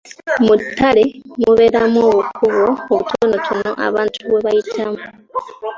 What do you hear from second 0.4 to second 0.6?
Mu